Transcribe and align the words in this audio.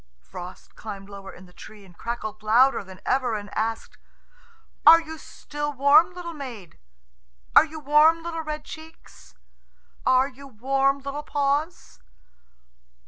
Frost 0.19 0.73
climbed 0.73 1.09
lower 1.09 1.31
in 1.31 1.45
the 1.45 1.53
tree, 1.53 1.85
and 1.85 1.95
crackled 1.95 2.41
louder 2.41 2.83
than 2.83 2.99
ever, 3.05 3.35
and 3.35 3.55
asked, 3.55 3.99
"Are 4.83 4.99
you 4.99 5.19
still 5.19 5.73
warm, 5.73 6.11
little 6.15 6.33
maid? 6.33 6.79
Are 7.55 7.65
you 7.67 7.79
warm, 7.79 8.23
little 8.23 8.41
red 8.41 8.65
cheeks? 8.65 9.35
Are 10.03 10.27
you 10.27 10.47
warm, 10.47 11.01
little 11.01 11.21
paws?" 11.21 11.99